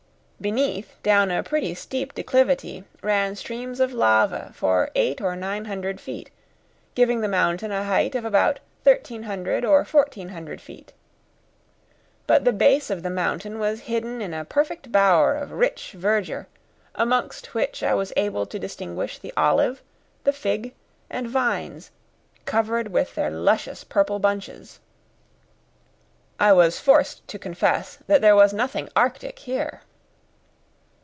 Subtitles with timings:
[0.41, 6.01] Beneath, down a pretty steep declivity, ran streams of lava for eight or nine hundred
[6.01, 6.31] feet,
[6.95, 10.93] giving the mountain a height of about 1,300 or 1,400 feet.
[12.25, 16.47] But the base of the mountain was hidden in a perfect bower of rich verdure,
[16.95, 19.83] amongst which I was able to distinguish the olive,
[20.23, 20.73] the fig,
[21.07, 21.91] and vines,
[22.45, 24.79] covered with their luscious purple bunches.
[26.39, 29.81] I was forced to confess that there was nothing arctic here.